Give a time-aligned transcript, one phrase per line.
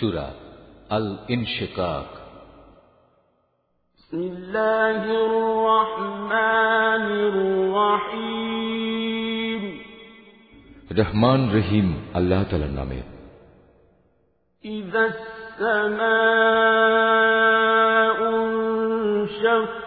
[0.00, 0.30] سورة
[0.92, 2.06] الانشقاق.
[3.96, 8.48] بسم الله الرحمن الرحيم.
[10.98, 13.02] رحمن رحيم الله تعالى نامه
[14.64, 15.98] إذا السماء
[19.18, 19.78] انشقت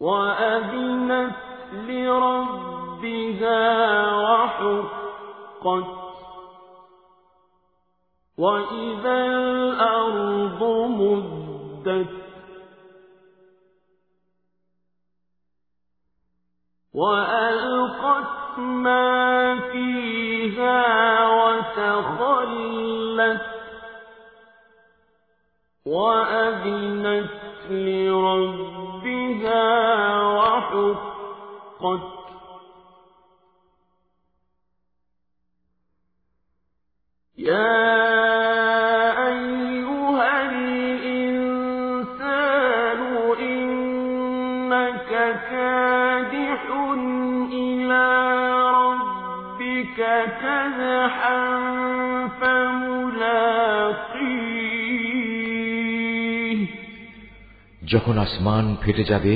[0.00, 1.36] وأذنت
[1.72, 3.62] لربها
[4.16, 6.09] وحقت
[8.40, 12.08] وإذا الأرض مدت
[16.94, 20.84] وألقت ما فيها
[21.44, 22.60] وتخلت
[25.86, 27.30] وأذنت
[27.70, 29.62] لربها
[30.22, 32.00] وحقت
[37.38, 37.89] يا
[44.69, 45.11] إنك
[45.51, 46.61] كادح
[47.53, 48.05] إلى
[48.79, 49.99] ربك
[50.41, 51.37] كدحا
[52.39, 54.15] فملاقيه
[57.81, 59.33] যখন আসমান ফেটে যাবে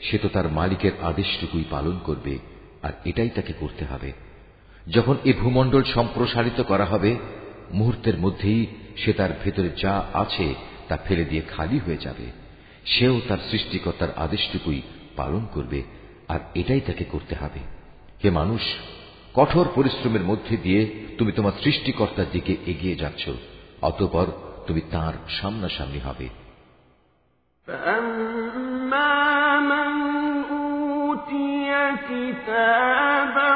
[0.00, 2.34] সে তো তার মালিকের আদেশটুকুই পালন করবে
[2.82, 4.10] আর এটাই তাকে করতে হবে
[4.86, 7.10] যখন এ ভূমণ্ডল সম্প্রসারিত করা হবে
[7.70, 8.62] মুহূর্তের মধ্যেই
[8.96, 10.46] সে তার ভেতরে যা আছে
[10.88, 12.26] তা ফেলে দিয়ে খালি হয়ে যাবে
[12.84, 14.80] সেও তার সৃষ্টিকর্তার আদেশটুকুই
[15.16, 15.80] পালন করবে
[16.28, 17.60] আর এটাই তাকে করতে হবে
[18.22, 18.62] হে মানুষ
[19.34, 20.80] কঠোর পরিশ্রমের মধ্যে দিয়ে
[21.18, 23.24] তুমি তোমার সৃষ্টিকর্তার দিকে এগিয়ে যাচ্ছ
[23.82, 24.26] অতপর
[24.66, 26.26] তুমি তার সামনাসামনি হবে
[27.68, 29.12] فأما
[29.62, 29.88] من
[30.50, 31.70] أوتي
[32.00, 33.49] كتابه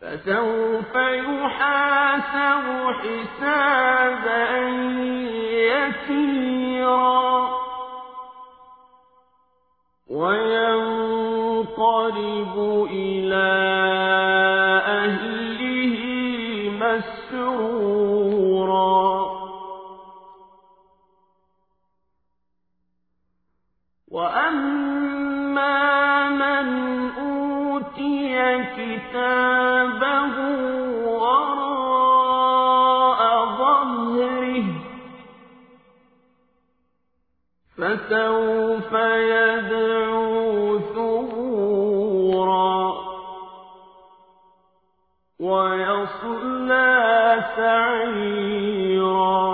[0.00, 2.66] فسوف يحاسب
[3.00, 4.58] حسابا
[5.66, 7.26] يسيرا
[11.26, 12.54] وينقلب
[12.90, 13.52] إلى
[14.86, 15.96] أهله
[16.80, 18.26] مسرورا
[24.08, 25.95] وأما
[28.76, 30.36] كتابه
[31.08, 33.20] وراء
[33.58, 34.64] ظهره
[37.76, 38.92] فسوف
[39.32, 42.76] يدعو ثبورا
[45.40, 46.94] ويصلى
[47.56, 49.46] سعيرا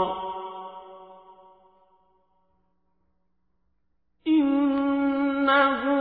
[4.26, 5.91] إنه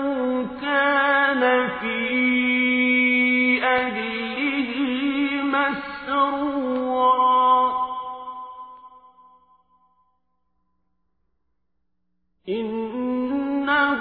[12.46, 14.00] إنه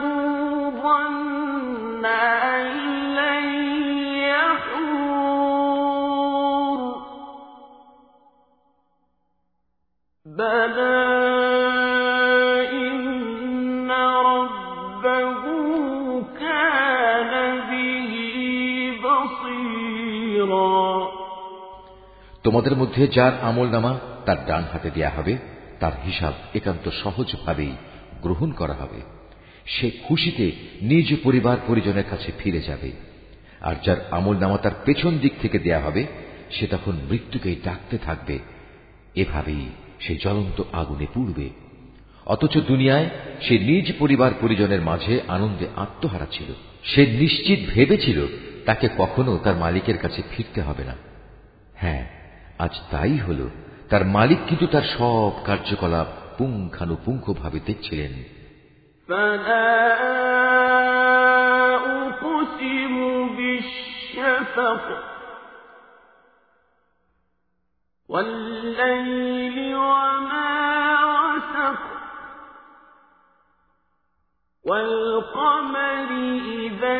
[0.83, 2.65] ظن أن
[3.15, 3.45] لن
[5.95, 6.79] يحور
[10.25, 10.99] بلى
[12.73, 13.91] إن
[14.29, 15.43] ربه
[16.39, 17.31] كان
[17.69, 18.13] به
[19.03, 20.75] بصيرا
[22.45, 23.93] তোমাদের মধ্যে যার আমল নামা
[24.25, 25.33] তার ডান হাতে দেয়া হবে
[25.79, 27.73] তার হিসাব একান্ত সহজভাবেই
[28.22, 29.00] গ্রহণ করা হবে।
[29.66, 32.92] সে খুশিতে নিজ পরিবার পরিজনের কাছে ফিরে যাবে।
[33.60, 36.06] আর যার আমল নামা তার পেছন দিক থেকে দেয়া হবে,
[36.50, 38.38] সে তখন মৃত্যুকেই ডাকতে থাকবে।
[39.14, 39.66] এভাবেই
[40.00, 41.50] সে জ্বলন্ত আগুনে পুড়বে।
[42.26, 43.10] অথচ দুনিয়ায়
[43.42, 46.52] সে নিজ পরিবার পরিজনের মাঝে আনন্দে আত্মহারা ছিল।
[46.84, 48.26] সে নিশ্চিত ভেবেছিল
[48.66, 50.96] তাকে কখনো তার মালিকের কাছে ফিরতে হবে না।
[51.74, 52.08] হ্যাঁ
[52.58, 53.48] আজ তাই হল।
[53.88, 56.06] তার মালিক কিন্তু তার সব কার্যকলাপ
[56.39, 58.13] পুঙ্খানুপুঙ্খভাবে দেখছিলেন
[59.09, 59.71] فلا
[61.75, 62.95] أقسم
[63.37, 64.85] بالشفق
[68.09, 70.51] والليل وما
[71.15, 71.81] وسق
[74.63, 76.09] والقمر
[76.65, 76.93] إذا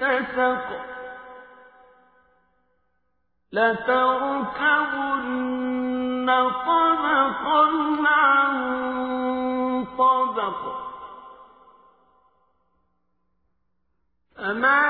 [0.00, 0.66] اتسق
[4.62, 6.28] لتركبن
[6.66, 7.64] طبقا
[8.08, 8.52] عن
[9.98, 10.60] طبق
[14.38, 14.84] فما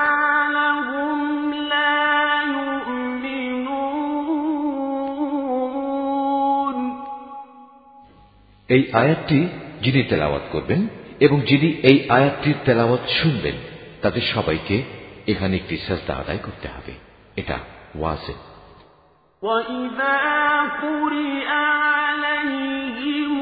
[0.49, 1.97] لهم لا
[2.53, 3.63] يؤمنون
[8.69, 9.39] এই আয়াতটি
[9.81, 10.81] যিনি তেলাওয়াত করবেন
[11.19, 13.55] এবং যিনি এই আয়াতটির তেলাওয়াত শুনবেন
[14.01, 14.75] তাদের সবাইকে
[15.27, 16.93] এখানে একটি সাজদা আদায় করতে হবে
[17.37, 17.57] এটা
[17.95, 18.35] ওয়াজে
[19.42, 20.18] وَإِذَا
[20.82, 23.37] قُرِئَ عَلَيْهِمُ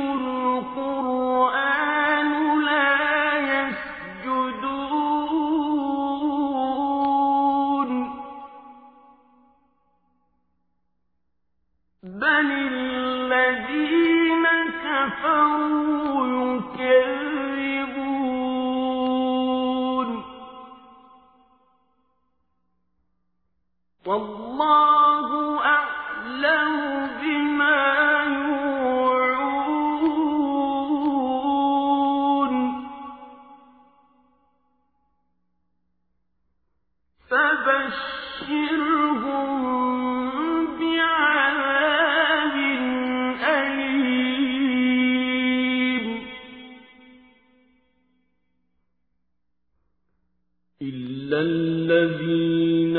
[51.86, 52.98] الَّذِينَ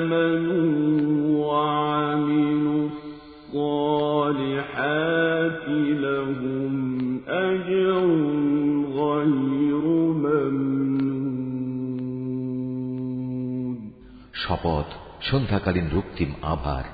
[0.00, 0.74] آمَنُوا
[1.46, 2.84] وَعَمِلُوا
[4.34, 5.66] الصَّالِحَاتِ
[6.04, 6.72] لَهُمْ
[7.28, 7.90] أَجْرٌ
[9.02, 9.84] غَيْرُ
[10.26, 11.34] مَمْنُونٍ
[14.44, 14.88] শপথ
[15.30, 16.84] সন্ধ্যাকালীন রক্তিম আভার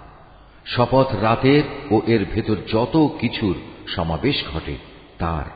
[0.67, 3.57] শপথ রাতের ও এর ভেতর যত কিছুর
[3.87, 4.77] সমাবেশ ঘটে
[5.19, 5.47] তার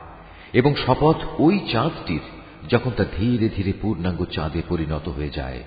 [0.53, 2.25] এবং শপথ ওই চাঁদটির
[2.70, 5.62] যখন তা ধীরে ধীরে পূর্ণাঙ্গ চাঁদে পরিণত হয়ে যায়,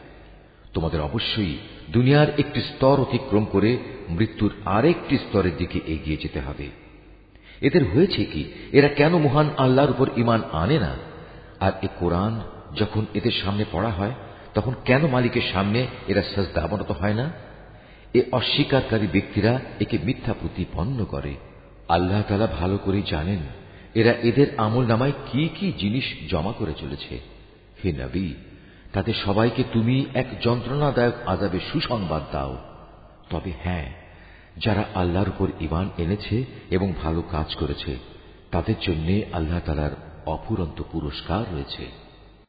[0.74, 1.58] তোমাদের অবশ্যই
[1.90, 3.78] দুনিয়ার একটি স্তর অতিক্রম করে
[4.10, 6.70] মৃত্যুর আরেকটি স্তরের দিকে এগিয়ে যেতে হবে।
[7.62, 10.96] এদের হয়েছে কি, এরা কেন মহান আল্লাহর উপর ইমান আনে না?
[11.60, 12.42] আর এ কোরআন
[12.76, 14.12] যখন এদের সামনে পড়া হয়,
[14.54, 17.32] তখন কেন মালিকের সামনে এরা সাজদা অবনত হয় না?
[18.14, 21.36] এ অস্বীকারী ব্যক্তিরা একে মিথ্যা প্রতিপন্ন করে।
[21.90, 23.40] আল্লাহ তালা ভালো করে জানেন
[23.96, 27.20] এরা এদের আমল নামায় কি কি জিনিস জমা করে চলেছে।
[27.84, 28.34] হে নবী
[28.94, 32.58] তাদের সবাইকে তুমি এক যন্ত্রণাদায়ক আজাবে সুসংবাদ দাও।
[33.30, 33.94] তবে হ্যাঁ
[34.58, 37.98] যারা আল্লাহর উপর ইমান এনেছে এবং ভালো কাজ করেছে,
[38.52, 39.92] তাদের জন্য আল্লাহ তালার
[40.26, 42.03] অফুরন্ত পুরস্কার রয়েছে।